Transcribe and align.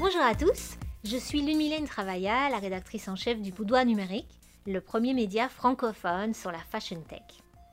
Bonjour 0.00 0.22
à 0.22 0.36
tous, 0.36 0.76
je 1.02 1.16
suis 1.16 1.42
Lumilène 1.42 1.88
Travailla, 1.88 2.48
la 2.50 2.58
rédactrice 2.58 3.08
en 3.08 3.16
chef 3.16 3.42
du 3.42 3.50
Boudoir 3.50 3.84
Numérique, 3.84 4.30
le 4.64 4.80
premier 4.80 5.12
média 5.12 5.48
francophone 5.48 6.34
sur 6.34 6.52
la 6.52 6.60
fashion 6.60 7.00
tech. 7.00 7.20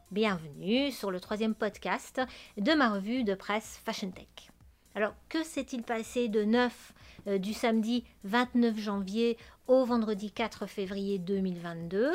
Bienvenue 0.10 0.92
sur 0.92 1.12
le 1.12 1.20
troisième 1.20 1.54
podcast 1.54 2.20
de 2.58 2.74
ma 2.74 2.90
revue 2.90 3.24
de 3.24 3.36
presse 3.36 3.80
Fashion 3.86 4.10
Tech. 4.10 4.50
Alors, 4.96 5.14
que 5.30 5.44
s'est-il 5.44 5.84
passé 5.84 6.28
de 6.28 6.44
neuf 6.44 6.94
euh, 7.28 7.38
du 7.38 7.54
samedi 7.54 8.04
29 8.24 8.76
janvier 8.80 9.38
au 9.68 9.86
vendredi 9.86 10.32
4 10.32 10.66
février 10.66 11.20
2022 11.20 12.12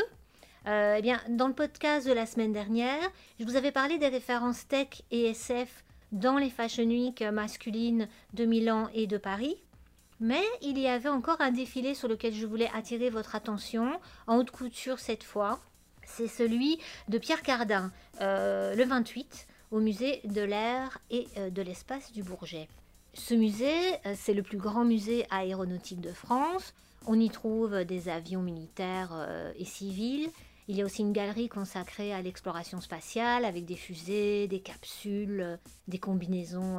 euh, 0.66 0.96
eh 0.98 1.02
bien, 1.02 1.20
dans 1.30 1.48
le 1.48 1.54
podcast 1.54 2.06
de 2.06 2.12
la 2.12 2.26
semaine 2.26 2.52
dernière, 2.52 3.00
je 3.38 3.44
vous 3.44 3.56
avais 3.56 3.72
parlé 3.72 3.96
des 3.96 4.08
références 4.08 4.66
tech 4.66 4.88
et 5.10 5.30
SF 5.30 5.84
dans 6.12 6.36
les 6.36 6.50
Fashion 6.50 6.84
Week 6.84 7.22
masculines 7.22 8.08
de 8.34 8.44
Milan 8.44 8.88
et 8.92 9.06
de 9.06 9.16
Paris. 9.16 9.56
Mais 10.20 10.44
il 10.60 10.78
y 10.78 10.86
avait 10.86 11.08
encore 11.08 11.40
un 11.40 11.50
défilé 11.50 11.94
sur 11.94 12.06
lequel 12.06 12.34
je 12.34 12.46
voulais 12.46 12.70
attirer 12.74 13.08
votre 13.08 13.34
attention, 13.34 13.98
en 14.26 14.36
haute 14.36 14.50
couture 14.50 14.98
cette 14.98 15.24
fois. 15.24 15.58
C'est 16.04 16.28
celui 16.28 16.78
de 17.08 17.16
Pierre 17.16 17.42
Cardin, 17.42 17.90
euh, 18.20 18.74
le 18.74 18.84
28, 18.84 19.46
au 19.70 19.80
musée 19.80 20.20
de 20.24 20.42
l'air 20.42 20.98
et 21.10 21.26
euh, 21.38 21.48
de 21.48 21.62
l'espace 21.62 22.12
du 22.12 22.22
Bourget. 22.22 22.68
Ce 23.14 23.32
musée, 23.32 23.94
euh, 24.04 24.14
c'est 24.14 24.34
le 24.34 24.42
plus 24.42 24.58
grand 24.58 24.84
musée 24.84 25.26
aéronautique 25.30 26.02
de 26.02 26.12
France. 26.12 26.74
On 27.06 27.18
y 27.18 27.30
trouve 27.30 27.84
des 27.84 28.10
avions 28.10 28.42
militaires 28.42 29.26
et 29.56 29.64
civils. 29.64 30.28
Il 30.68 30.76
y 30.76 30.82
a 30.82 30.84
aussi 30.84 31.00
une 31.00 31.14
galerie 31.14 31.48
consacrée 31.48 32.12
à 32.12 32.20
l'exploration 32.20 32.82
spatiale 32.82 33.46
avec 33.46 33.64
des 33.64 33.74
fusées, 33.74 34.46
des 34.48 34.60
capsules, 34.60 35.58
des 35.88 35.98
combinaisons 35.98 36.78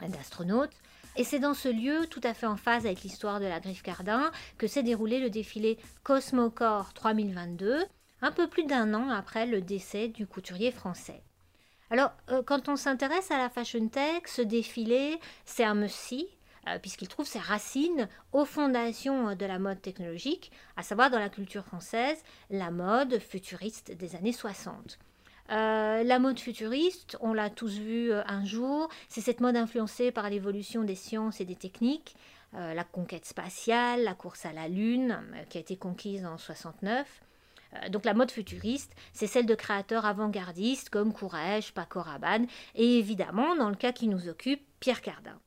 d'astronautes. 0.00 0.70
Et 1.16 1.24
c'est 1.24 1.38
dans 1.38 1.54
ce 1.54 1.68
lieu, 1.68 2.06
tout 2.06 2.20
à 2.22 2.34
fait 2.34 2.46
en 2.46 2.56
phase 2.56 2.86
avec 2.86 3.02
l'histoire 3.02 3.40
de 3.40 3.46
la 3.46 3.60
griffe 3.60 3.82
Cardin, 3.82 4.30
que 4.58 4.66
s'est 4.66 4.82
déroulé 4.82 5.20
le 5.20 5.28
défilé 5.28 5.78
Cosmocore 6.02 6.92
3022, 6.94 7.84
un 8.22 8.32
peu 8.32 8.48
plus 8.48 8.64
d'un 8.64 8.94
an 8.94 9.10
après 9.10 9.46
le 9.46 9.60
décès 9.60 10.08
du 10.08 10.26
couturier 10.26 10.70
français. 10.70 11.22
Alors, 11.90 12.12
euh, 12.30 12.42
quand 12.42 12.68
on 12.68 12.76
s'intéresse 12.76 13.30
à 13.30 13.38
la 13.38 13.50
fashion 13.50 13.88
tech, 13.88 14.22
ce 14.26 14.42
défilé, 14.42 15.18
c'est 15.44 15.64
un 15.64 15.74
must 15.74 16.14
euh, 16.68 16.78
puisqu'il 16.78 17.08
trouve 17.08 17.26
ses 17.26 17.38
racines 17.38 18.08
aux 18.32 18.44
fondations 18.44 19.34
de 19.34 19.46
la 19.46 19.58
mode 19.58 19.80
technologique, 19.82 20.52
à 20.76 20.82
savoir 20.82 21.10
dans 21.10 21.18
la 21.18 21.30
culture 21.30 21.64
française, 21.64 22.22
la 22.50 22.70
mode 22.70 23.18
futuriste 23.18 23.92
des 23.92 24.14
années 24.14 24.32
60. 24.32 24.98
Euh, 25.50 26.04
la 26.04 26.18
mode 26.20 26.38
futuriste, 26.38 27.16
on 27.20 27.32
l'a 27.32 27.50
tous 27.50 27.78
vu 27.78 28.12
euh, 28.12 28.22
un 28.26 28.44
jour, 28.44 28.88
c'est 29.08 29.20
cette 29.20 29.40
mode 29.40 29.56
influencée 29.56 30.12
par 30.12 30.30
l'évolution 30.30 30.84
des 30.84 30.94
sciences 30.94 31.40
et 31.40 31.44
des 31.44 31.56
techniques, 31.56 32.14
euh, 32.54 32.72
la 32.72 32.84
conquête 32.84 33.24
spatiale, 33.24 34.04
la 34.04 34.14
course 34.14 34.46
à 34.46 34.52
la 34.52 34.68
Lune, 34.68 35.20
qui 35.48 35.58
a 35.58 35.60
été 35.60 35.76
conquise 35.76 36.24
en 36.24 36.38
69. 36.38 37.06
donc 37.88 38.04
la 38.04 38.14
mode 38.14 38.30
futuriste, 38.30 38.94
c'est 39.12 39.26
celle 39.26 39.46
de 39.46 39.54
créateurs 39.56 40.06
avant-gardistes 40.06 40.88
comme 40.88 41.12
Courrèges, 41.12 41.72
Paco 41.72 42.00
Rabanne, 42.00 42.46
et 42.76 42.98
évidemment, 42.98 43.56
dans 43.56 43.70
le 43.70 43.76
cas 43.76 43.92
qui 43.92 44.06
nous 44.06 44.28
occupe, 44.28 44.62
Pierre 44.78 45.02
Cardin. 45.02 45.38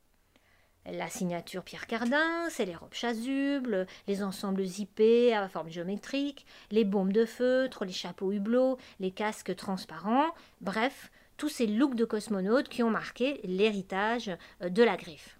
La 0.92 1.08
signature 1.08 1.62
Pierre 1.62 1.86
Cardin, 1.86 2.48
c'est 2.50 2.66
les 2.66 2.76
robes 2.76 2.92
chasubles, 2.92 3.86
les 4.06 4.22
ensembles 4.22 4.64
zippés 4.66 5.34
à 5.34 5.48
forme 5.48 5.70
géométrique, 5.70 6.44
les 6.70 6.84
bombes 6.84 7.12
de 7.12 7.24
feutre, 7.24 7.86
les 7.86 7.92
chapeaux 7.92 8.32
hublots, 8.32 8.76
les 9.00 9.10
casques 9.10 9.56
transparents, 9.56 10.34
bref, 10.60 11.10
tous 11.38 11.48
ces 11.48 11.66
looks 11.66 11.94
de 11.94 12.04
cosmonautes 12.04 12.68
qui 12.68 12.82
ont 12.82 12.90
marqué 12.90 13.40
l'héritage 13.44 14.30
de 14.60 14.82
la 14.82 14.96
griffe. 14.96 15.38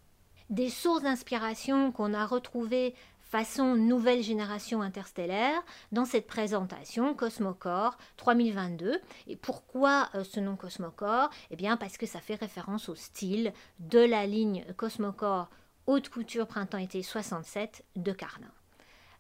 Des 0.49 0.71
sources 0.71 1.03
d'inspiration 1.03 1.93
qu'on 1.93 2.15
a 2.15 2.25
retrouvées 2.25 2.95
façon 3.35 3.75
nouvelle 3.75 4.23
génération 4.23 4.81
interstellaire 4.81 5.61
dans 5.91 6.05
cette 6.05 6.29
présentation 6.29 7.15
Cosmocore 7.15 7.99
3022. 8.17 9.01
Et 9.27 9.35
pourquoi 9.35 10.09
euh, 10.15 10.23
ce 10.23 10.39
nom 10.39 10.55
Cosmocore? 10.55 11.31
Eh 11.51 11.57
bien 11.57 11.77
parce 11.77 11.97
que 11.97 12.07
ça 12.07 12.21
fait 12.21 12.37
référence 12.37 12.89
au 12.89 12.95
style 12.95 13.53
de 13.81 13.99
la 13.99 14.25
ligne 14.27 14.65
Cosmocore 14.77 15.51
haute 15.89 16.11
couture 16.11 16.47
printemps-été 16.47 17.03
67 17.03 17.85
de 17.97 18.13
Carlin. 18.13 18.53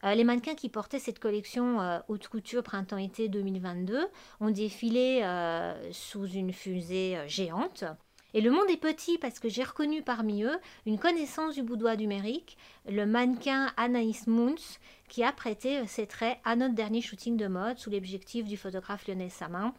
Euh, 0.05 0.15
les 0.15 0.22
mannequins 0.22 0.55
qui 0.55 0.69
portaient 0.69 1.00
cette 1.00 1.19
collection 1.19 1.81
euh, 1.81 1.99
haute 2.06 2.28
couture 2.28 2.62
printemps-été 2.62 3.28
2022 3.28 4.06
ont 4.39 4.50
défilé 4.50 5.25
sous 5.91 6.28
une 6.28 6.53
fusée 6.53 7.19
géante 7.27 7.83
et 8.34 8.41
le 8.41 8.50
monde 8.50 8.69
est 8.69 8.77
petit 8.77 9.17
parce 9.17 9.39
que 9.39 9.49
j'ai 9.49 9.62
reconnu 9.62 10.03
parmi 10.03 10.43
eux 10.43 10.59
une 10.87 10.99
connaissance 10.99 11.55
du 11.55 11.62
boudoir 11.62 11.97
numérique, 11.97 12.59
le 12.87 13.06
mannequin 13.06 13.72
Anaïs 13.77 14.27
Moons, 14.27 14.56
qui 15.09 15.22
a 15.22 15.33
prêté 15.33 15.78
euh, 15.78 15.87
ses 15.87 16.09
traits 16.09 16.39
à 16.45 16.56
notre 16.56 16.75
dernier 16.75 17.00
shooting 17.00 17.37
de 17.37 17.47
mode 17.47 17.78
sous 17.78 17.91
l'objectif 17.91 18.45
du 18.45 18.56
photographe 18.56 19.06
Lionel 19.06 19.31
Samin. 19.31 19.72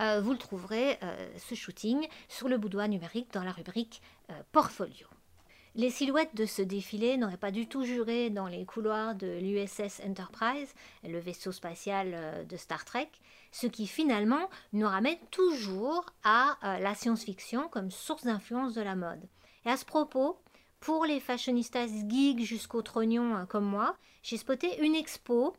Euh, 0.00 0.22
vous 0.22 0.32
le 0.32 0.38
trouverez, 0.38 0.98
euh, 1.02 1.30
ce 1.36 1.54
shooting, 1.54 2.08
sur 2.28 2.48
le 2.48 2.56
boudoir 2.56 2.88
numérique 2.88 3.30
dans 3.34 3.44
la 3.44 3.52
rubrique 3.52 4.00
Portfolio. 4.52 5.06
Les 5.74 5.88
silhouettes 5.88 6.34
de 6.34 6.44
ce 6.44 6.60
défilé 6.60 7.16
n'auraient 7.16 7.38
pas 7.38 7.50
du 7.50 7.66
tout 7.66 7.82
juré 7.84 8.28
dans 8.28 8.46
les 8.46 8.66
couloirs 8.66 9.14
de 9.14 9.38
l'USS 9.40 10.02
Enterprise, 10.06 10.74
le 11.02 11.18
vaisseau 11.18 11.50
spatial 11.50 12.10
euh, 12.12 12.44
de 12.44 12.58
Star 12.58 12.84
Trek, 12.84 13.08
ce 13.52 13.66
qui 13.66 13.86
finalement 13.86 14.50
nous 14.74 14.86
ramène 14.86 15.16
toujours 15.30 16.04
à 16.24 16.58
euh, 16.62 16.78
la 16.78 16.94
science-fiction 16.94 17.68
comme 17.68 17.90
source 17.90 18.24
d'influence 18.24 18.74
de 18.74 18.82
la 18.82 18.94
mode. 18.96 19.22
Et 19.64 19.70
à 19.70 19.78
ce 19.78 19.86
propos, 19.86 20.38
pour 20.80 21.06
les 21.06 21.20
fashionistas 21.20 21.88
geeks 22.06 22.44
jusqu'au 22.44 22.82
trognon 22.82 23.36
euh, 23.36 23.44
comme 23.46 23.64
moi, 23.64 23.96
j'ai 24.22 24.36
spoté 24.36 24.78
une 24.84 24.94
expo 24.94 25.56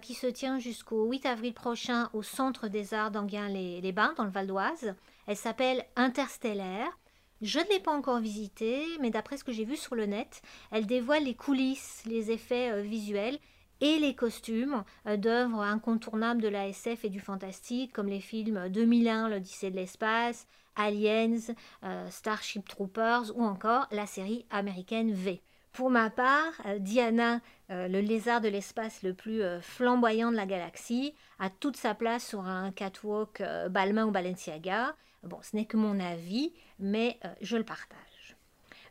qui 0.00 0.14
se 0.14 0.26
tient 0.26 0.58
jusqu'au 0.58 1.04
8 1.04 1.26
avril 1.26 1.52
prochain 1.52 2.08
au 2.14 2.22
Centre 2.22 2.66
des 2.66 2.94
Arts 2.94 3.10
d'Anguin-les-Bains, 3.10 4.14
dans 4.16 4.24
le 4.24 4.30
Val 4.30 4.46
d'Oise. 4.46 4.94
Elle 5.26 5.36
s'appelle 5.36 5.84
Interstellaire 5.96 6.98
je 7.42 7.58
ne 7.58 7.68
l'ai 7.70 7.80
pas 7.80 7.96
encore 7.96 8.20
visitée, 8.20 8.84
mais 9.00 9.10
d'après 9.10 9.38
ce 9.38 9.44
que 9.44 9.52
j'ai 9.52 9.64
vu 9.64 9.76
sur 9.76 9.94
le 9.94 10.06
net, 10.06 10.42
elle 10.70 10.86
dévoile 10.86 11.24
les 11.24 11.34
coulisses, 11.34 12.02
les 12.04 12.30
effets 12.30 12.70
euh, 12.70 12.82
visuels 12.82 13.38
et 13.80 13.98
les 13.98 14.14
costumes 14.14 14.84
euh, 15.06 15.16
d'œuvres 15.16 15.62
incontournables 15.62 16.42
de 16.42 16.48
la 16.48 16.68
SF 16.68 17.06
et 17.06 17.08
du 17.08 17.20
fantastique, 17.20 17.92
comme 17.92 18.08
les 18.08 18.20
films 18.20 18.68
2001, 18.68 19.30
l'Odyssée 19.30 19.70
de 19.70 19.76
l'espace, 19.76 20.46
Aliens, 20.76 21.54
euh, 21.84 22.10
Starship 22.10 22.68
Troopers 22.68 23.34
ou 23.34 23.42
encore 23.42 23.86
la 23.90 24.06
série 24.06 24.44
américaine 24.50 25.12
V. 25.12 25.40
Pour 25.72 25.90
ma 25.90 26.10
part, 26.10 26.52
Diana, 26.78 27.40
le 27.68 28.00
lézard 28.00 28.40
de 28.40 28.48
l'espace 28.48 29.02
le 29.02 29.14
plus 29.14 29.42
flamboyant 29.60 30.30
de 30.30 30.36
la 30.36 30.46
galaxie, 30.46 31.14
a 31.38 31.48
toute 31.48 31.76
sa 31.76 31.94
place 31.94 32.26
sur 32.26 32.40
un 32.40 32.72
catwalk 32.72 33.42
Balmain 33.70 34.06
ou 34.06 34.10
Balenciaga. 34.10 34.94
Bon, 35.22 35.38
ce 35.42 35.54
n'est 35.54 35.66
que 35.66 35.76
mon 35.76 36.00
avis, 36.00 36.52
mais 36.78 37.18
euh, 37.24 37.28
je 37.42 37.56
le 37.56 37.64
partage. 37.64 38.36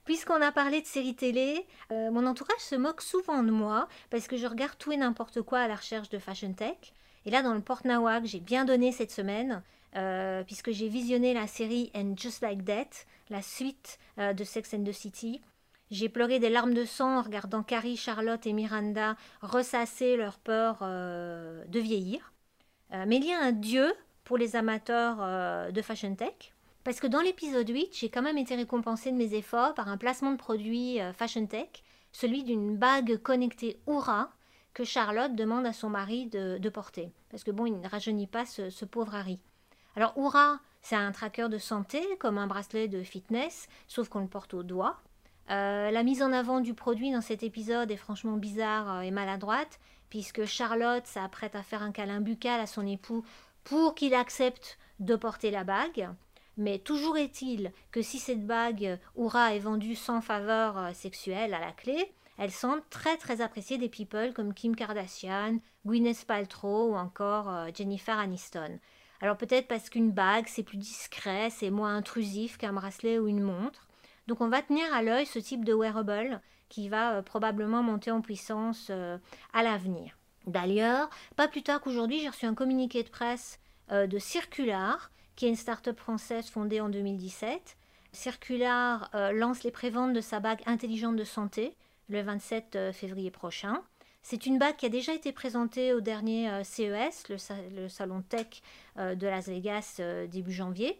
Puisqu'on 0.05 0.41
a 0.41 0.51
parlé 0.51 0.81
de 0.81 0.85
séries 0.85 1.15
télé, 1.15 1.65
euh, 1.91 2.11
mon 2.11 2.25
entourage 2.25 2.59
se 2.59 2.75
moque 2.75 3.01
souvent 3.01 3.43
de 3.43 3.51
moi 3.51 3.87
parce 4.09 4.27
que 4.27 4.37
je 4.37 4.45
regarde 4.45 4.77
tout 4.77 4.91
et 4.91 4.97
n'importe 4.97 5.41
quoi 5.41 5.59
à 5.59 5.67
la 5.67 5.75
recherche 5.75 6.09
de 6.09 6.19
fashion 6.19 6.53
tech. 6.53 6.93
Et 7.25 7.31
là, 7.31 7.41
dans 7.41 7.53
le 7.53 7.61
port 7.61 7.81
nawak, 7.83 8.25
j'ai 8.25 8.39
bien 8.39 8.65
donné 8.65 8.91
cette 8.91 9.11
semaine, 9.11 9.61
euh, 9.95 10.43
puisque 10.43 10.71
j'ai 10.71 10.87
visionné 10.87 11.33
la 11.33 11.47
série 11.47 11.91
And 11.95 12.13
Just 12.15 12.41
Like 12.41 12.63
That, 12.65 12.89
la 13.29 13.41
suite 13.41 13.99
de 14.17 14.43
Sex 14.43 14.73
and 14.73 14.83
the 14.83 14.91
City. 14.91 15.41
J'ai 15.91 16.09
pleuré 16.09 16.39
des 16.39 16.49
larmes 16.49 16.73
de 16.73 16.85
sang 16.85 17.17
en 17.17 17.21
regardant 17.21 17.63
Carrie, 17.63 17.97
Charlotte 17.97 18.45
et 18.45 18.53
Miranda 18.53 19.15
ressasser 19.41 20.17
leur 20.17 20.37
peur 20.37 20.79
de 20.81 21.79
vieillir. 21.79 22.33
mais 22.91 23.17
il 23.17 23.25
y 23.25 23.33
a 23.33 23.39
un 23.39 23.51
dieu 23.51 23.93
pour 24.29 24.37
les 24.37 24.55
amateurs 24.55 25.17
euh, 25.21 25.71
de 25.71 25.81
fashion 25.81 26.13
tech. 26.13 26.53
Parce 26.83 26.99
que 26.99 27.07
dans 27.07 27.19
l'épisode 27.19 27.67
8, 27.67 27.89
j'ai 27.93 28.11
quand 28.11 28.21
même 28.21 28.37
été 28.37 28.53
récompensée 28.53 29.11
de 29.11 29.17
mes 29.17 29.33
efforts 29.33 29.73
par 29.73 29.87
un 29.87 29.97
placement 29.97 30.31
de 30.31 30.37
produit 30.37 31.01
euh, 31.01 31.11
fashion 31.13 31.47
tech, 31.47 31.83
celui 32.11 32.43
d'une 32.43 32.77
bague 32.77 33.17
connectée 33.23 33.79
Oura 33.87 34.29
que 34.75 34.83
Charlotte 34.83 35.33
demande 35.33 35.65
à 35.65 35.73
son 35.73 35.89
mari 35.89 36.27
de, 36.27 36.69
porter. 36.69 37.11
Parce 37.31 37.43
que 37.43 37.49
bon, 37.49 37.65
il 37.65 37.79
ne 37.79 37.89
rajeunit 37.89 38.27
pas 38.27 38.45
ce, 38.45 38.85
pauvre 38.85 39.15
Harry. 39.15 39.39
Alors 39.95 40.15
Oura, 40.15 40.59
c'est 40.83 40.95
un 40.95 41.11
tracker 41.11 41.49
de 41.49 41.57
santé, 41.57 41.99
comme 42.19 42.37
un 42.37 42.45
bracelet 42.45 42.87
de 42.87 43.01
fitness, 43.01 43.67
sauf 43.87 44.09
qu'on 44.09 44.21
le 44.21 44.27
porte 44.27 44.53
au 44.53 44.61
doigt. 44.61 45.01
Euh, 45.49 45.89
la 45.89 46.03
mise 46.03 46.21
en 46.21 46.31
avant 46.31 46.59
du 46.59 46.73
produit 46.73 47.11
dans 47.11 47.21
cet 47.21 47.41
épisode 47.43 47.89
est 47.89 47.97
franchement 47.97 48.37
bizarre 48.37 49.01
et 49.01 49.11
maladroite, 49.11 49.79
puisque 50.09 50.45
Charlotte 50.45 51.05
s'apprête 51.07 51.55
à 51.55 51.63
faire 51.63 51.81
un 51.81 51.91
câlin 51.91 52.21
buccal 52.21 52.59
à 52.59 52.67
son 52.67 52.85
époux 52.85 53.23
pour 53.63 53.95
qu'il 53.95 54.13
accepte 54.13 54.77
de 54.99 55.15
porter 55.15 55.51
la 55.51 55.63
bague. 55.63 56.09
Mais 56.57 56.77
toujours 56.77 57.17
est-il 57.17 57.71
que 57.91 58.01
si 58.01 58.19
cette 58.19 58.45
bague 58.45 58.99
Oura 59.15 59.55
est 59.55 59.59
vendue 59.59 59.95
sans 59.95 60.21
faveur 60.21 60.77
euh, 60.77 60.93
sexuelle 60.93 61.53
à 61.53 61.59
la 61.59 61.71
clé, 61.71 62.11
elle 62.37 62.51
semble 62.51 62.83
très 62.89 63.17
très 63.17 63.41
appréciée 63.41 63.77
des 63.77 63.89
people 63.89 64.33
comme 64.33 64.53
Kim 64.53 64.75
Kardashian, 64.75 65.59
Gwyneth 65.85 66.25
Paltrow 66.25 66.91
ou 66.91 66.95
encore 66.95 67.49
euh, 67.49 67.69
Jennifer 67.73 68.17
Aniston. 68.17 68.79
Alors 69.21 69.37
peut-être 69.37 69.67
parce 69.67 69.89
qu'une 69.89 70.11
bague 70.11 70.47
c'est 70.47 70.63
plus 70.63 70.77
discret, 70.77 71.49
c'est 71.49 71.69
moins 71.69 71.95
intrusif 71.95 72.57
qu'un 72.57 72.73
bracelet 72.73 73.19
ou 73.19 73.27
une 73.27 73.41
montre. 73.41 73.88
Donc 74.29 74.41
on 74.41 74.47
va 74.47 74.61
tenir 74.61 74.93
à 74.93 75.01
l'œil 75.01 75.25
ce 75.25 75.39
type 75.39 75.65
de 75.65 75.73
wearable 75.73 76.39
qui 76.69 76.87
va 76.87 77.21
probablement 77.23 77.83
monter 77.83 78.11
en 78.11 78.21
puissance 78.21 78.91
à 79.53 79.63
l'avenir. 79.63 80.17
D'ailleurs, 80.45 81.09
pas 81.35 81.47
plus 81.47 81.63
tard 81.63 81.81
qu'aujourd'hui, 81.81 82.19
j'ai 82.19 82.29
reçu 82.29 82.45
un 82.45 82.53
communiqué 82.53 83.01
de 83.01 83.09
presse 83.09 83.59
de 83.91 84.19
Circular, 84.19 85.11
qui 85.35 85.47
est 85.47 85.49
une 85.49 85.55
start-up 85.55 85.99
française 85.99 86.47
fondée 86.47 86.79
en 86.79 86.89
2017. 86.89 87.75
Circular 88.11 89.09
lance 89.33 89.63
les 89.63 89.71
préventes 89.71 90.13
de 90.13 90.21
sa 90.21 90.39
bague 90.39 90.61
intelligente 90.67 91.15
de 91.15 91.23
santé 91.23 91.75
le 92.07 92.21
27 92.21 92.91
février 92.93 93.31
prochain. 93.31 93.81
C'est 94.21 94.45
une 94.45 94.59
bague 94.59 94.75
qui 94.75 94.85
a 94.85 94.89
déjà 94.89 95.13
été 95.13 95.31
présentée 95.31 95.93
au 95.93 96.01
dernier 96.01 96.49
euh, 96.49 96.63
CES, 96.63 97.29
le, 97.29 97.87
salon 97.87 98.21
tech 98.21 98.61
euh, 98.97 99.15
de 99.15 99.27
Las 99.27 99.47
Vegas 99.47 99.97
euh, 99.99 100.27
début 100.27 100.51
janvier. 100.51 100.99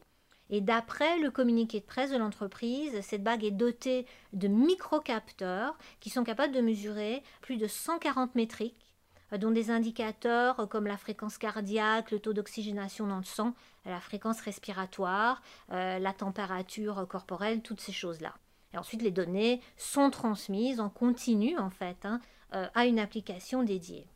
Et 0.50 0.62
d'après 0.62 1.20
le 1.20 1.32
communiqué 1.32 1.80
de 1.80 1.86
presse 1.86 2.12
de 2.12 2.18
l'entreprise, 2.18 3.00
cette 3.02 3.24
bague 3.24 3.44
est 3.44 3.52
dotée 3.52 4.06
de 4.34 4.48
microcapteurs 4.48 5.78
qui 6.00 6.10
sont 6.10 6.24
capables 6.24 6.54
de 6.54 6.62
mesurer 6.62 7.24
plus 7.42 7.58
de 7.58 7.68
140 7.68 8.36
métriques, 8.36 8.96
dont 9.38 9.52
des 9.52 9.70
indicateurs 9.70 10.68
comme 10.70 10.88
la 10.88 10.98
fréquence 10.98 11.38
cardiaque, 11.38 12.10
le 12.10 12.20
taux 12.20 12.34
d'oxygénation 12.34 13.06
dans 13.06 13.18
le 13.18 13.24
sang, 13.24 13.54
la 13.86 14.00
fréquence 14.00 14.42
respiratoire, 14.42 15.44
la 15.70 16.14
température 16.14 17.08
corporelle, 17.08 17.62
toutes 17.62 17.82
ces 17.82 17.92
choses-là. 17.92 18.34
Et 18.74 18.78
ensuite, 18.78 19.02
les 19.02 19.12
données 19.12 19.62
sont 19.78 20.10
transmises 20.10 20.80
en 20.80 20.90
continu, 20.90 21.58
en 21.58 21.70
fait, 21.70 22.06
hein, 22.06 22.20
euh, 22.54 22.68
à 22.76 22.86
une 22.86 23.00
application 23.00 23.64
dédiée. 23.64 24.08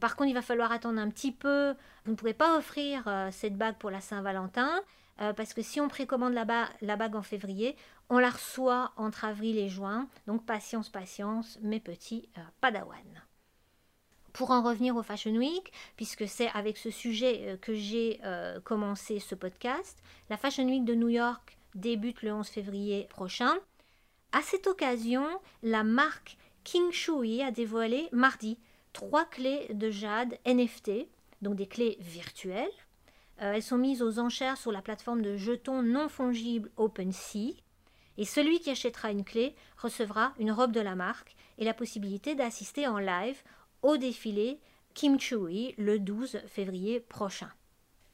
Par 0.00 0.16
contre, 0.16 0.30
il 0.30 0.34
va 0.34 0.42
falloir 0.42 0.70
attendre 0.70 1.00
un 1.00 1.08
petit 1.10 1.32
peu. 1.32 1.74
Vous 2.04 2.12
ne 2.12 2.16
pourrez 2.16 2.34
pas 2.34 2.56
offrir 2.56 3.02
euh, 3.06 3.28
cette 3.32 3.56
bague 3.56 3.76
pour 3.76 3.90
la 3.90 4.00
Saint-Valentin, 4.00 4.80
euh, 5.20 5.32
parce 5.32 5.54
que 5.54 5.62
si 5.62 5.80
on 5.80 5.88
précommande 5.88 6.32
la, 6.32 6.44
bague 6.44 7.16
en 7.16 7.22
février, 7.22 7.76
on 8.08 8.18
la 8.18 8.30
reçoit 8.30 8.92
entre 8.96 9.24
avril 9.24 9.58
et 9.58 9.68
juin. 9.68 10.08
Donc 10.26 10.44
patience, 10.46 10.88
patience, 10.88 11.58
mes 11.62 11.80
petits 11.80 12.28
padawan. 12.60 13.22
Pour 14.32 14.50
en 14.50 14.62
revenir 14.62 14.96
au 14.96 15.02
Fashion 15.02 15.34
Week, 15.34 15.72
puisque 15.96 16.28
c'est 16.28 16.48
avec 16.50 16.76
ce 16.76 16.90
sujet 16.90 17.58
que 17.60 17.74
j'ai 17.74 18.20
commencé 18.64 19.18
ce 19.18 19.34
podcast, 19.34 20.00
la 20.30 20.36
Fashion 20.36 20.66
Week 20.66 20.84
de 20.84 20.94
New 20.94 21.08
York 21.08 21.58
débute 21.74 22.22
le 22.22 22.32
11 22.32 22.48
février 22.48 23.06
prochain. 23.10 23.54
À 24.32 24.42
cette 24.42 24.66
occasion, 24.66 25.26
la 25.62 25.82
marque 25.82 26.36
King 26.64 26.92
Shui 26.92 27.42
a 27.42 27.50
dévoilé 27.50 28.08
mardi 28.12 28.58
trois 28.92 29.24
clés 29.24 29.66
de 29.72 29.90
jade 29.90 30.38
NFT, 30.46 31.08
donc 31.42 31.56
des 31.56 31.66
clés 31.66 31.96
virtuelles. 32.00 32.70
Euh, 33.40 33.52
elles 33.54 33.62
sont 33.62 33.78
mises 33.78 34.02
aux 34.02 34.18
enchères 34.18 34.58
sur 34.58 34.72
la 34.72 34.82
plateforme 34.82 35.22
de 35.22 35.36
jetons 35.36 35.82
non 35.82 36.08
fongibles 36.08 36.70
OpenSea. 36.76 37.54
Et 38.18 38.24
celui 38.24 38.60
qui 38.60 38.70
achètera 38.70 39.10
une 39.10 39.24
clé 39.24 39.54
recevra 39.78 40.34
une 40.38 40.52
robe 40.52 40.72
de 40.72 40.80
la 40.80 40.94
marque 40.94 41.34
et 41.58 41.64
la 41.64 41.74
possibilité 41.74 42.34
d'assister 42.34 42.86
en 42.86 42.98
live 42.98 43.42
au 43.82 43.96
défilé 43.96 44.60
Kim 44.94 45.18
Chui 45.18 45.74
le 45.78 45.98
12 45.98 46.40
février 46.46 47.00
prochain. 47.00 47.50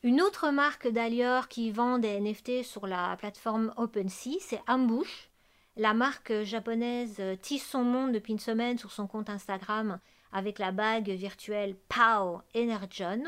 Une 0.02 0.20
autre 0.20 0.50
marque 0.50 0.86
d'ailleurs 0.86 1.48
qui 1.48 1.72
vend 1.72 1.98
des 1.98 2.20
NFT 2.20 2.62
sur 2.62 2.86
la 2.86 3.16
plateforme 3.16 3.72
OpenSea, 3.76 4.36
c'est 4.40 4.60
Ambush. 4.68 5.30
La 5.76 5.94
marque 5.94 6.42
japonaise 6.42 7.20
tisse 7.42 7.66
son 7.66 7.82
monde 7.82 8.12
depuis 8.12 8.32
une 8.32 8.38
semaine 8.38 8.78
sur 8.78 8.92
son 8.92 9.06
compte 9.06 9.28
Instagram 9.28 9.98
avec 10.32 10.58
la 10.58 10.70
bague 10.70 11.10
virtuelle 11.10 11.74
Pao 11.88 12.42
Energon. 12.54 13.24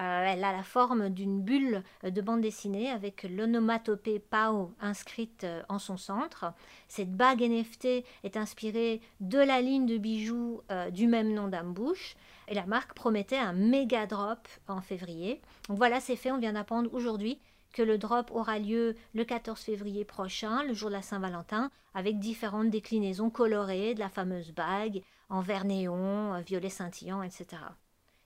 Euh, 0.00 0.24
elle 0.26 0.44
a 0.44 0.52
la 0.52 0.62
forme 0.62 1.08
d'une 1.08 1.42
bulle 1.42 1.82
de 2.04 2.20
bande 2.20 2.40
dessinée 2.40 2.90
avec 2.90 3.24
l'onomatopée 3.24 4.20
Pao 4.20 4.72
inscrite 4.80 5.44
euh, 5.44 5.62
en 5.68 5.78
son 5.78 5.96
centre. 5.96 6.52
Cette 6.86 7.16
bague 7.16 7.42
NFT 7.42 8.04
est 8.22 8.36
inspirée 8.36 9.00
de 9.20 9.38
la 9.38 9.60
ligne 9.60 9.86
de 9.86 9.98
bijoux 9.98 10.62
euh, 10.70 10.90
du 10.90 11.08
même 11.08 11.34
nom 11.34 11.48
d'Ambush 11.48 12.16
et 12.46 12.54
la 12.54 12.66
marque 12.66 12.94
promettait 12.94 13.38
un 13.38 13.52
méga 13.52 14.06
drop 14.06 14.46
en 14.68 14.80
février. 14.80 15.40
Donc 15.68 15.78
voilà, 15.78 16.00
c'est 16.00 16.16
fait, 16.16 16.30
on 16.30 16.38
vient 16.38 16.52
d'apprendre 16.52 16.92
aujourd'hui 16.94 17.38
que 17.72 17.82
le 17.82 17.98
drop 17.98 18.30
aura 18.32 18.58
lieu 18.58 18.96
le 19.14 19.24
14 19.24 19.60
février 19.60 20.04
prochain, 20.04 20.62
le 20.64 20.74
jour 20.74 20.88
de 20.88 20.94
la 20.94 21.02
Saint-Valentin, 21.02 21.70
avec 21.94 22.18
différentes 22.18 22.70
déclinaisons 22.70 23.30
colorées 23.30 23.94
de 23.94 24.00
la 24.00 24.08
fameuse 24.08 24.52
bague, 24.52 25.02
en 25.28 25.40
vert 25.40 25.64
néon, 25.64 26.34
euh, 26.34 26.40
violet 26.40 26.70
scintillant, 26.70 27.22
etc. 27.22 27.62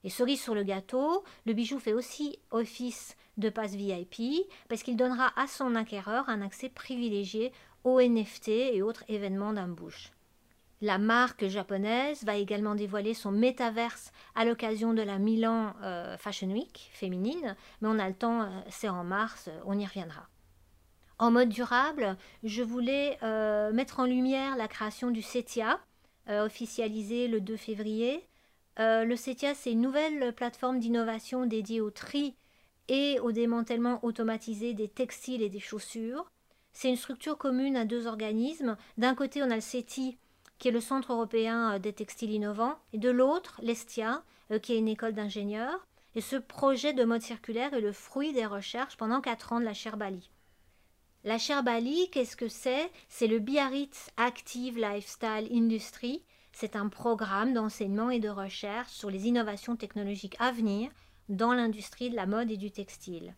Et 0.05 0.11
cerise 0.11 0.41
sur 0.41 0.55
le 0.55 0.65
gâteau, 0.65 1.25
le 1.47 1.53
bijou 1.53 1.79
fait 1.79 1.93
aussi 1.93 2.39
office 2.51 3.17
de 3.37 3.49
passe 3.49 3.75
VIP 3.75 4.47
parce 4.69 4.83
qu'il 4.83 4.97
donnera 4.97 5.33
à 5.41 5.47
son 5.47 5.75
acquéreur 5.75 6.29
un 6.29 6.43
accès 6.43 6.69
privilégié 6.69 7.53
aux 7.85 8.01
NFT 8.01 8.49
et 8.49 8.83
autres 8.83 9.05
événements 9.09 9.53
d'un 9.53 9.69
bouche. 9.69 10.13
La 10.83 10.99
marque 10.99 11.47
japonaise 11.47 12.25
va 12.25 12.35
également 12.35 12.75
dévoiler 12.75 13.15
son 13.15 13.31
métaverse 13.31 14.11
à 14.35 14.45
l'occasion 14.45 14.95
de 14.95 15.03
la 15.03 15.19
Milan 15.19 15.75
euh, 15.85 16.17
Fashion 16.17 16.49
Week 16.49 16.91
féminine, 16.93 17.55
mais 17.81 17.89
on 17.89 18.01
a 18.01 18.09
le 18.09 18.17
temps, 18.17 18.43
euh, 18.43 18.47
c'est 18.69 18.89
en 18.89 19.05
mars, 19.05 19.47
euh, 19.47 19.61
on 19.65 19.79
y 19.79 19.87
reviendra. 19.87 20.27
En 21.21 21.31
mode 21.31 21.51
durable, 21.51 22.17
je 22.43 22.65
voulais 22.65 23.17
mettre 23.73 24.01
en 24.01 24.07
lumière 24.07 24.57
la 24.57 24.67
création 24.67 25.13
du 25.13 25.23
CETIA, 25.23 25.79
officialisé 26.29 27.29
le 27.29 27.41
2 27.41 27.57
février. 27.57 28.27
Le 28.79 29.15
CETIA, 29.17 29.55
c'est 29.55 29.73
une 29.73 29.81
nouvelle 29.81 30.33
plateforme 30.35 30.79
d'innovation 30.79 31.47
dédiée 31.47 31.81
au 31.81 31.91
tri 31.91 32.37
et 32.89 33.19
au 33.21 33.33
démantèlement 33.33 34.05
automatisé 34.05 34.75
des 34.75 34.89
textiles 34.89 35.43
et 35.43 35.49
des 35.49 35.61
chaussures. 35.61 36.31
C'est 36.73 36.89
une 36.89 36.97
structure 36.97 37.39
commune 37.39 37.77
à 37.77 37.85
deux 37.85 38.07
organismes. 38.07 38.77
D'un 38.99 39.15
côté, 39.15 39.43
on 39.43 39.51
a 39.51 39.55
le 39.55 39.61
CETI, 39.61 40.19
qui 40.59 40.69
est 40.69 40.73
le 40.73 40.81
Centre 40.81 41.13
européen 41.13 41.75
euh, 41.75 41.79
des 41.79 41.93
textiles 41.93 42.31
innovants, 42.31 42.79
et 42.93 42.99
de 42.99 43.11
l'autre, 43.11 43.61
l'ESTIA, 43.63 44.23
euh, 44.51 44.59
qui 44.59 44.73
est 44.73 44.79
une 44.79 44.89
école 44.89 45.13
d'ingénieurs. 45.13 45.87
Et 46.15 46.21
ce 46.21 46.37
projet 46.37 46.93
de 46.93 47.05
mode 47.05 47.23
circulaire 47.23 47.75
est 47.75 47.81
le 47.81 47.93
fruit 47.93 48.33
des 48.33 48.47
recherches 48.47 48.97
pendant 48.97 49.21
quatre 49.21 49.53
ans 49.53 49.61
de 49.61 49.65
la 49.65 49.75
chaire 49.75 49.97
Bali. 49.97 50.31
La 51.25 51.39
chaire 51.39 51.63
Bali, 51.63 52.11
qu'est-ce 52.11 52.37
que 52.37 52.49
c'est? 52.49 52.91
C'est 53.09 53.29
le 53.29 53.39
Biarritz 53.39 54.11
Active 54.17 54.79
Lifestyle 54.79 55.49
Industry. 55.53 56.25
C'est 56.53 56.77
un 56.77 56.89
programme 56.89 57.55
d'enseignement 57.55 58.11
et 58.11 58.21
de 58.21 58.29
recherche 58.29 58.93
sur 58.93 59.11
les 59.11 59.27
innovations 59.27 59.77
technologiques 59.77 60.37
à 60.39 60.53
venir 60.53 60.91
dans 61.29 61.53
l'industrie 61.55 62.11
de 62.11 62.17
la 62.17 62.27
mode 62.27 62.51
et 62.51 62.57
du 62.57 62.71
textile. 62.71 63.35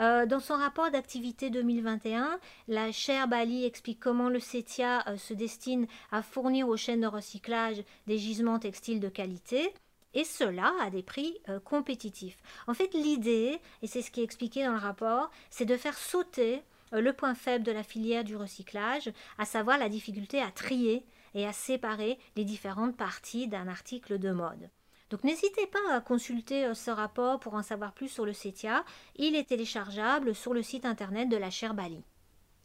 Euh, 0.00 0.26
dans 0.26 0.38
son 0.38 0.54
rapport 0.54 0.90
d'activité 0.90 1.50
2021, 1.50 2.38
la 2.68 2.92
chaire 2.92 3.26
Bali 3.26 3.64
explique 3.64 3.98
comment 3.98 4.28
le 4.28 4.38
CETIA 4.38 5.08
euh, 5.08 5.16
se 5.16 5.34
destine 5.34 5.86
à 6.12 6.22
fournir 6.22 6.68
aux 6.68 6.76
chaînes 6.76 7.00
de 7.00 7.06
recyclage 7.06 7.82
des 8.06 8.18
gisements 8.18 8.60
textiles 8.60 9.00
de 9.00 9.08
qualité. 9.08 9.72
Et 10.14 10.24
cela 10.24 10.72
à 10.80 10.90
des 10.90 11.02
prix 11.02 11.36
euh, 11.48 11.58
compétitifs. 11.58 12.38
En 12.66 12.74
fait, 12.74 12.94
l'idée, 12.94 13.58
et 13.82 13.86
c'est 13.86 14.02
ce 14.02 14.10
qui 14.10 14.20
est 14.20 14.24
expliqué 14.24 14.64
dans 14.64 14.72
le 14.72 14.78
rapport, 14.78 15.30
c'est 15.50 15.64
de 15.64 15.76
faire 15.76 15.98
sauter 15.98 16.62
le 16.92 17.12
point 17.12 17.34
faible 17.34 17.64
de 17.64 17.72
la 17.72 17.82
filière 17.82 18.24
du 18.24 18.34
recyclage, 18.34 19.12
à 19.36 19.44
savoir 19.44 19.78
la 19.78 19.90
difficulté 19.90 20.40
à 20.40 20.50
trier 20.50 21.04
et 21.34 21.46
à 21.46 21.52
séparer 21.52 22.18
les 22.36 22.44
différentes 22.44 22.96
parties 22.96 23.48
d'un 23.48 23.68
article 23.68 24.18
de 24.18 24.30
mode. 24.30 24.70
Donc 25.10 25.24
n'hésitez 25.24 25.66
pas 25.66 25.94
à 25.94 26.00
consulter 26.00 26.66
euh, 26.66 26.74
ce 26.74 26.90
rapport 26.90 27.40
pour 27.40 27.54
en 27.54 27.62
savoir 27.62 27.92
plus 27.92 28.08
sur 28.08 28.26
le 28.26 28.32
CETIA. 28.32 28.84
Il 29.16 29.36
est 29.36 29.48
téléchargeable 29.48 30.34
sur 30.34 30.52
le 30.52 30.62
site 30.62 30.84
internet 30.84 31.28
de 31.28 31.36
la 31.36 31.50
chaire 31.50 31.74
Bali. 31.74 32.02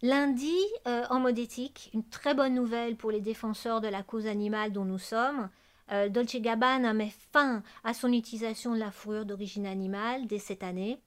Lundi, 0.02 0.58
euh, 0.86 1.06
en 1.10 1.22
mode 1.22 1.40
éthique, 1.40 1.90
une 1.94 2.04
très 2.04 2.34
bonne 2.34 2.54
nouvelle 2.54 2.98
pour 2.98 3.12
les 3.12 3.22
défenseurs 3.22 3.80
de 3.80 3.88
la 3.88 4.04
cause 4.04 4.28
animale 4.28 4.74
dont 4.74 4.84
nous 4.84 5.00
sommes. 5.00 5.50
Euh, 5.92 6.10
Dolce 6.10 6.36
Gabbana 6.36 6.94
met 6.94 7.14
fin 7.32 7.64
à 7.86 7.94
son 7.94 8.12
utilisation 8.12 8.74
de 8.74 8.80
la 8.80 8.92
fourrure 8.92 9.26
d'origine 9.26 9.66
animale 9.66 10.28
dès 10.28 10.40
cette 10.40 10.64
année. 10.64 11.00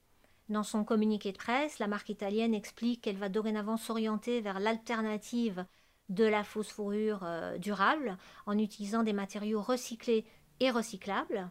Dans 0.49 0.63
son 0.63 0.83
communiqué 0.83 1.31
de 1.31 1.37
presse, 1.37 1.77
la 1.77 1.87
marque 1.87 2.09
italienne 2.09 2.55
explique 2.55 3.01
qu'elle 3.01 3.17
va 3.17 3.29
dorénavant 3.29 3.77
s'orienter 3.77 4.41
vers 4.41 4.59
l'alternative 4.59 5.65
de 6.09 6.25
la 6.25 6.43
fausse 6.43 6.69
fourrure 6.69 7.25
durable 7.59 8.17
en 8.45 8.57
utilisant 8.57 9.03
des 9.03 9.13
matériaux 9.13 9.61
recyclés 9.61 10.25
et 10.59 10.71
recyclables. 10.71 11.49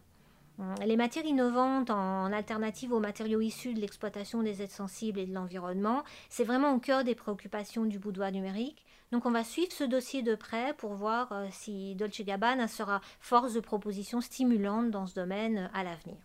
Hum, 0.58 0.75
les 0.86 0.96
matières 0.96 1.26
innovantes 1.26 1.90
en 1.90 2.32
alternative 2.32 2.92
aux 2.92 3.00
matériaux 3.00 3.40
issus 3.40 3.75
de 3.75 3.80
l'exploitation 3.80 4.42
des 4.42 4.62
aides 4.62 4.70
sensibles 4.70 5.18
et 5.18 5.26
de 5.26 5.34
l'environnement, 5.34 6.02
c'est 6.30 6.44
vraiment 6.44 6.72
au 6.72 6.78
cœur 6.78 7.04
des 7.04 7.14
préoccupations 7.14 7.84
du 7.84 7.98
boudoir 7.98 8.32
numérique. 8.32 8.86
Donc 9.12 9.26
on 9.26 9.30
va 9.30 9.44
suivre 9.44 9.72
ce 9.72 9.84
dossier 9.84 10.22
de 10.22 10.34
près 10.34 10.75
pour 10.75 10.94
voir 10.94 11.30
euh, 11.32 11.46
si 11.50 11.94
Dolce 11.94 12.22
Gabbana 12.22 12.68
sera 12.68 13.00
force 13.20 13.52
de 13.52 13.60
proposition 13.60 14.20
stimulante 14.20 14.90
dans 14.90 15.06
ce 15.06 15.14
domaine 15.14 15.58
euh, 15.58 15.78
à 15.78 15.84
l'avenir. 15.84 16.16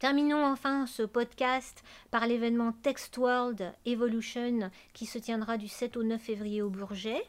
Terminons 0.00 0.46
enfin 0.46 0.86
ce 0.86 1.02
podcast 1.02 1.84
par 2.10 2.26
l'événement 2.26 2.72
Text 2.72 3.18
World 3.18 3.70
Evolution 3.84 4.70
qui 4.94 5.04
se 5.04 5.18
tiendra 5.18 5.58
du 5.58 5.68
7 5.68 5.98
au 5.98 6.02
9 6.02 6.18
février 6.18 6.62
au 6.62 6.70
Bourget. 6.70 7.22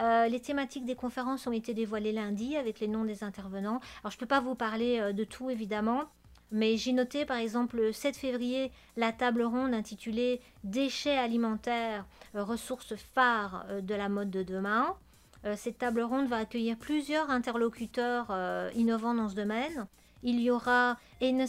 Euh, 0.00 0.26
les 0.26 0.40
thématiques 0.40 0.84
des 0.84 0.96
conférences 0.96 1.46
ont 1.46 1.52
été 1.52 1.74
dévoilées 1.74 2.10
lundi 2.10 2.56
avec 2.56 2.80
les 2.80 2.88
noms 2.88 3.04
des 3.04 3.22
intervenants. 3.22 3.80
Alors 4.02 4.10
je 4.10 4.16
ne 4.16 4.18
peux 4.18 4.26
pas 4.26 4.40
vous 4.40 4.56
parler 4.56 4.98
euh, 4.98 5.12
de 5.12 5.22
tout 5.22 5.48
évidemment, 5.48 6.06
mais 6.50 6.76
j'ai 6.76 6.92
noté 6.92 7.24
par 7.24 7.36
exemple 7.36 7.76
le 7.76 7.92
7 7.92 8.16
février 8.16 8.72
la 8.96 9.12
table 9.12 9.44
ronde 9.44 9.72
intitulée 9.72 10.40
Déchets 10.64 11.16
alimentaires, 11.16 12.04
euh, 12.34 12.42
ressources 12.42 12.96
phares 12.96 13.64
de 13.80 13.94
la 13.94 14.08
mode 14.08 14.30
de 14.30 14.42
demain. 14.42 14.96
cette 15.54 15.78
table 15.78 16.00
ronde 16.00 16.26
va 16.26 16.38
accueillir 16.38 16.76
plusieurs 16.78 17.30
interlocuteurs 17.30 18.36
innovants 18.74 19.14
dans 19.14 19.28
ce 19.28 19.36
domaine. 19.36 19.86
Il 20.22 20.40
y 20.40 20.50
aura 20.50 20.96
Enes 21.22 21.46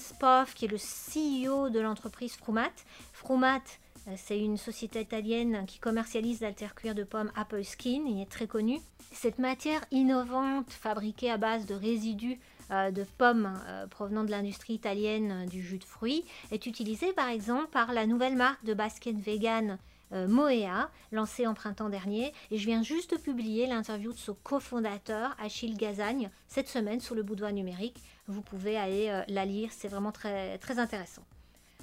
qui 0.56 0.66
est 0.66 0.68
le 0.68 0.78
CEO 0.78 1.70
de 1.70 1.80
l'entreprise 1.80 2.36
Frumat. 2.36 2.72
Frumat, 3.14 3.62
euh, 4.08 4.14
c'est 4.16 4.40
une 4.40 4.58
société 4.58 5.02
italienne 5.02 5.66
qui 5.66 5.80
commercialise 5.80 6.42
l'altercuir 6.42 6.94
de 6.94 7.04
pomme 7.04 7.32
Apple 7.36 7.64
Skin, 7.64 8.04
il 8.08 8.22
est 8.22 8.30
très 8.30 8.48
connu. 8.48 8.80
Cette 9.12 9.40
matière 9.40 9.84
innovante, 9.92 10.72
fabriquée 10.72 11.32
à 11.32 11.38
base 11.38 11.66
de 11.66 11.74
résidus 11.74 12.40
euh, 12.70 12.92
de 12.92 13.04
pommes 13.18 13.60
euh, 13.66 13.88
provenant 13.88 14.24
de 14.24 14.30
l'industrie 14.30 14.74
italienne 14.74 15.48
du 15.48 15.64
jus 15.64 15.80
de 15.80 15.84
fruits, 15.84 16.24
est 16.52 16.68
utilisée 16.68 17.14
par 17.14 17.30
exemple 17.30 17.70
par 17.72 17.92
la 17.92 18.06
nouvelle 18.06 18.36
marque 18.36 18.64
de 18.66 18.76
basket 18.76 19.16
vegan 19.18 19.80
Moea, 20.12 20.90
lancée 21.12 21.46
en 21.46 21.54
printemps 21.54 21.90
dernier. 21.90 22.34
Et 22.52 22.58
je 22.58 22.66
viens 22.66 22.84
juste 22.84 23.12
de 23.12 23.18
publier 23.18 23.68
l'interview 23.68 24.12
de 24.12 24.18
son 24.18 24.36
cofondateur, 24.44 25.36
Achille 25.40 25.78
Gazagne, 25.78 26.30
cette 26.48 26.68
semaine 26.68 27.00
sur 27.00 27.16
le 27.16 27.24
boudoir 27.24 27.52
numérique. 27.52 28.02
Vous 28.28 28.42
pouvez 28.42 28.78
aller 28.78 29.24
la 29.28 29.46
lire, 29.46 29.70
c'est 29.72 29.88
vraiment 29.88 30.12
très, 30.12 30.58
très 30.58 30.80
intéressant. 30.80 31.24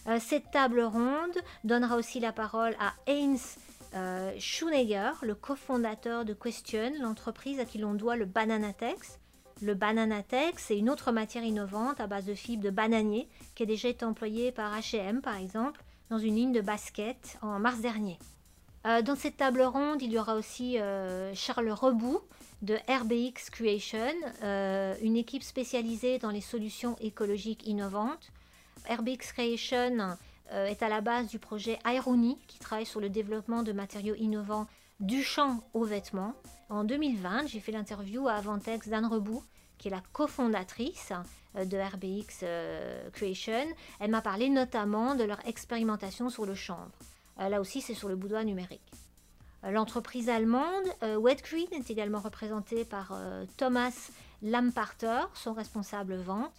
Euh, 0.08 0.18
cette 0.20 0.50
table 0.52 0.80
ronde 0.82 1.36
donnera 1.64 1.96
aussi 1.96 2.20
la 2.20 2.32
parole 2.32 2.76
à 2.78 2.94
Heinz 3.08 3.56
euh, 3.94 4.32
Schunegger, 4.38 5.10
le 5.22 5.34
cofondateur 5.34 6.24
de 6.24 6.32
Question, 6.32 6.92
l'entreprise 7.00 7.58
à 7.58 7.64
qui 7.64 7.78
l'on 7.78 7.94
doit 7.94 8.16
le 8.16 8.24
Bananatex. 8.24 9.18
Le 9.62 9.74
Bananatex, 9.74 10.62
c'est 10.62 10.78
une 10.78 10.90
autre 10.90 11.10
matière 11.12 11.42
innovante 11.42 11.98
à 12.00 12.06
base 12.06 12.26
de 12.26 12.34
fibres 12.34 12.62
de 12.62 12.70
bananier 12.70 13.28
qui 13.54 13.62
a 13.62 13.66
déjà 13.66 13.88
été 13.88 14.04
employée 14.04 14.52
par 14.52 14.78
H&M 14.78 15.22
par 15.22 15.36
exemple 15.36 15.82
dans 16.10 16.18
une 16.18 16.36
ligne 16.36 16.52
de 16.52 16.60
basket 16.60 17.38
en 17.42 17.58
mars 17.58 17.80
dernier. 17.80 18.18
Euh, 18.86 19.02
dans 19.02 19.16
cette 19.16 19.36
table 19.36 19.62
ronde, 19.62 20.02
il 20.02 20.12
y 20.12 20.18
aura 20.18 20.36
aussi 20.36 20.78
Charles 21.34 21.70
Rebout 21.70 22.20
de 22.62 22.76
RBX 22.88 23.50
Creation, 23.50 24.14
une 25.02 25.16
équipe 25.16 25.42
spécialisée 25.42 26.18
dans 26.18 26.30
les 26.30 26.40
solutions 26.40 26.96
écologiques 27.00 27.66
innovantes. 27.66 28.32
RBX 28.88 29.32
Creation 29.32 30.16
euh, 30.52 30.66
est 30.66 30.82
à 30.82 30.88
la 30.88 31.00
base 31.00 31.28
du 31.28 31.38
projet 31.38 31.78
Irony, 31.84 32.38
qui 32.46 32.58
travaille 32.58 32.86
sur 32.86 33.00
le 33.00 33.08
développement 33.08 33.62
de 33.62 33.72
matériaux 33.72 34.14
innovants 34.14 34.66
du 35.00 35.22
champ 35.22 35.62
aux 35.74 35.84
vêtements. 35.84 36.34
En 36.68 36.84
2020, 36.84 37.46
j'ai 37.46 37.60
fait 37.60 37.72
l'interview 37.72 38.28
à 38.28 38.34
Avantex 38.34 38.88
d'Anne 38.88 39.06
Rebout, 39.06 39.42
qui 39.78 39.88
est 39.88 39.90
la 39.90 40.02
cofondatrice 40.12 41.12
euh, 41.56 41.64
de 41.64 41.76
RBX 41.76 42.40
euh, 42.42 43.10
Creation. 43.10 43.66
Elle 44.00 44.10
m'a 44.10 44.22
parlé 44.22 44.48
notamment 44.48 45.14
de 45.14 45.24
leur 45.24 45.46
expérimentation 45.46 46.30
sur 46.30 46.46
le 46.46 46.54
chanvre. 46.54 46.92
là 47.38 47.60
aussi, 47.60 47.80
c'est 47.80 47.94
sur 47.94 48.08
le 48.08 48.16
boudoir 48.16 48.44
numérique. 48.44 48.92
L'entreprise 49.62 50.28
allemande 50.28 50.86
Wet 51.18 51.38
Green 51.42 51.66
est 51.72 51.90
également 51.90 52.20
représentée 52.20 52.84
par 52.84 53.18
Thomas 53.56 54.10
Lamparter, 54.42 55.22
son 55.34 55.54
responsable 55.54 56.14
vente. 56.16 56.52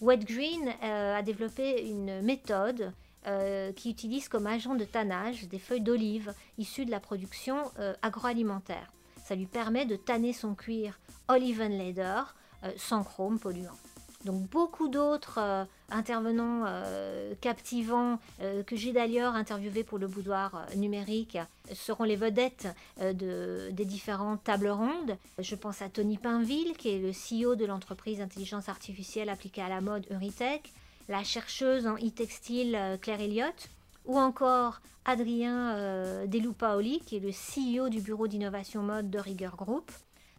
Wet 0.00 0.18
Green 0.18 0.68
euh, 0.82 1.16
a 1.16 1.22
développé 1.22 1.88
une 1.88 2.22
méthode 2.22 2.92
euh, 3.26 3.72
qui 3.72 3.90
utilise 3.90 4.28
comme 4.28 4.46
agent 4.46 4.74
de 4.74 4.84
tannage 4.84 5.48
des 5.48 5.58
feuilles 5.58 5.80
d'olive 5.80 6.34
issues 6.58 6.84
de 6.84 6.90
la 6.90 7.00
production 7.00 7.56
euh, 7.78 7.94
agroalimentaire. 8.02 8.92
Ça 9.24 9.36
lui 9.36 9.46
permet 9.46 9.86
de 9.86 9.96
tanner 9.96 10.32
son 10.32 10.54
cuir 10.54 10.98
Olive 11.28 11.62
Leather 11.62 12.34
sans 12.76 13.02
chrome 13.02 13.38
polluant. 13.38 13.76
Donc 14.24 14.48
beaucoup 14.50 14.88
d'autres 14.88 15.38
euh, 15.38 15.64
intervenants 15.90 16.62
euh, 16.66 17.34
captivants 17.40 18.20
euh, 18.40 18.62
que 18.62 18.76
j'ai 18.76 18.92
d'ailleurs 18.92 19.34
interviewés 19.34 19.82
pour 19.82 19.98
le 19.98 20.06
boudoir 20.06 20.66
numérique 20.76 21.38
seront 21.74 22.04
les 22.04 22.16
vedettes 22.16 22.68
des 23.00 23.84
différentes 23.84 24.44
tables 24.44 24.68
rondes. 24.68 25.16
Je 25.38 25.54
pense 25.54 25.80
à 25.80 25.88
Tony 25.88 26.18
Pinville, 26.18 26.74
qui 26.76 26.90
est 26.90 26.98
le 26.98 27.10
CEO 27.12 27.54
de 27.56 27.64
l'entreprise 27.64 28.20
intelligence 28.20 28.68
artificielle 28.68 29.28
appliquée 29.28 29.62
à 29.62 29.68
la 29.68 29.80
mode 29.80 30.06
Euritech, 30.10 30.72
la 31.08 31.24
chercheuse 31.24 31.86
en 31.86 31.94
e-textile 31.94 32.98
Claire 33.00 33.20
Elliott, 33.20 33.70
ou 34.04 34.18
encore 34.18 34.80
Adrien 35.04 36.26
Delupaoli, 36.26 37.00
qui 37.00 37.16
est 37.16 37.20
le 37.20 37.30
CEO 37.30 37.88
du 37.88 38.00
bureau 38.00 38.26
d'innovation 38.28 38.82
mode 38.82 39.10
de 39.10 39.18
Rigueur 39.18 39.56
Group. 39.56 39.90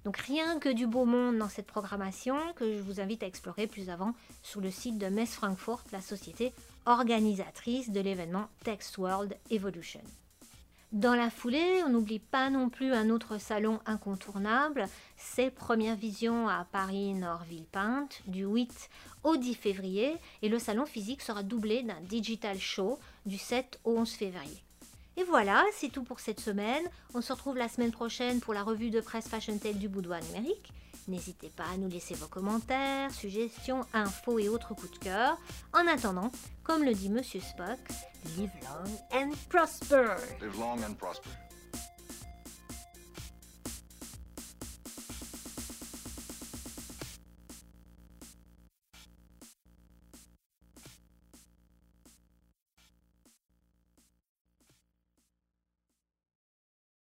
Donc 0.05 0.17
rien 0.17 0.59
que 0.59 0.69
du 0.69 0.85
beau 0.85 1.05
monde 1.05 1.37
dans 1.37 1.47
cette 1.47 1.67
programmation 1.67 2.35
que 2.55 2.75
je 2.75 2.81
vous 2.81 2.99
invite 2.99 3.23
à 3.23 3.27
explorer 3.27 3.67
plus 3.67 3.89
avant 3.89 4.13
sur 4.41 4.59
le 4.59 4.69
site 4.69 4.97
de 4.97 5.07
Mess 5.07 5.35
Frankfurt, 5.35 5.85
la 5.91 6.01
société 6.01 6.53
organisatrice 6.85 7.89
de 7.89 8.01
l'événement 8.01 8.49
Text 8.65 8.97
World 8.97 9.37
Evolution. 9.49 10.01
Dans 10.91 11.15
la 11.15 11.31
foulée, 11.31 11.81
on 11.87 11.89
n'oublie 11.89 12.19
pas 12.19 12.51
non 12.51 12.69
plus 12.69 12.93
un 12.93 13.09
autre 13.09 13.39
salon 13.39 13.79
incontournable, 13.87 14.85
c'est 15.17 15.49
Première 15.49 15.95
Vision 15.95 16.47
à 16.47 16.67
Paris 16.71 17.15
Nord-Villepinte 17.15 18.21
du 18.27 18.43
8 18.43 18.89
au 19.23 19.37
10 19.37 19.55
février 19.55 20.15
et 20.43 20.49
le 20.49 20.59
salon 20.59 20.85
physique 20.85 21.21
sera 21.21 21.41
doublé 21.41 21.81
d'un 21.81 21.99
digital 22.01 22.59
show 22.59 22.99
du 23.25 23.39
7 23.39 23.79
au 23.85 23.97
11 23.97 24.11
février. 24.11 24.63
Et 25.15 25.23
voilà, 25.23 25.63
c'est 25.73 25.89
tout 25.89 26.03
pour 26.03 26.19
cette 26.19 26.39
semaine. 26.39 26.83
On 27.13 27.21
se 27.21 27.31
retrouve 27.31 27.57
la 27.57 27.69
semaine 27.69 27.91
prochaine 27.91 28.39
pour 28.39 28.53
la 28.53 28.63
revue 28.63 28.89
de 28.89 28.99
presse 28.99 29.27
Fashion 29.27 29.57
Tech 29.57 29.75
du 29.75 29.87
Boudoir 29.87 30.21
numérique. 30.23 30.71
N'hésitez 31.07 31.49
pas 31.49 31.65
à 31.73 31.77
nous 31.77 31.89
laisser 31.89 32.15
vos 32.15 32.27
commentaires, 32.27 33.11
suggestions, 33.11 33.81
infos 33.93 34.39
et 34.39 34.49
autres 34.49 34.73
coups 34.73 34.91
de 34.91 34.97
cœur. 34.97 35.37
En 35.73 35.85
attendant, 35.87 36.31
comme 36.63 36.83
le 36.83 36.93
dit 36.93 37.09
Monsieur 37.09 37.41
Spock, 37.41 37.79
live 38.37 38.51
long 38.63 39.19
and 39.19 39.31
prosper. 39.49 40.15
Live 40.41 40.59
long 40.59 40.77
and 40.83 40.93
prosper. 40.95 41.29